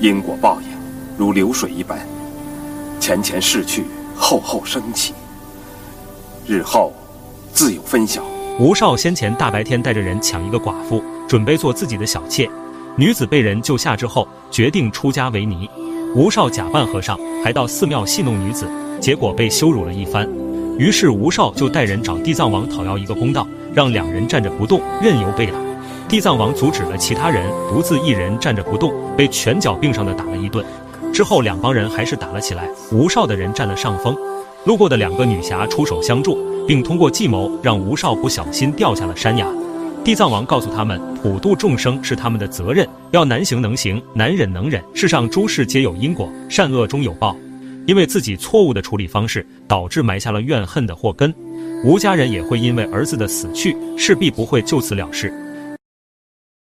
[0.00, 0.68] 因果报应
[1.16, 1.98] 如流水一般，
[3.00, 5.12] 前前逝去，后后升起，
[6.46, 6.92] 日后
[7.52, 8.22] 自有分晓。
[8.60, 12.48] 吴少先前大白天带着人抢一个寡妇，准备做自己的小妾。
[12.94, 15.68] 女子被人救下之后，决定出家为尼。
[16.14, 18.68] 吴少假扮和尚，还到寺庙戏弄女子，
[19.00, 20.28] 结果被羞辱了一番。
[20.78, 23.44] 于是吴少就带人找地藏王讨要一个公道，
[23.74, 25.54] 让两人站着不动，任由被打。
[26.08, 30.64] 地藏王阻止了其他人，独自一人站着不动，被拳脚并上的打了一顿。
[31.12, 34.16] 之后两帮人还是打了起来，吴少的人占了上风。
[34.64, 39.46] 路过的两个女侠出手相助，并通过计谋让吴少不小心掉下了山崖。
[40.02, 44.82] 地藏王告诉他们，普度众生是他们的责任，要难行能行，难忍能忍。
[44.94, 47.36] 世上诸事皆有因果，善恶终有报。
[47.86, 51.34] 因为自己错误的处理方式，导致埋下了怨恨的祸根。
[51.84, 55.32] 吴家人也会因为儿子的死去，势必不会就此了事。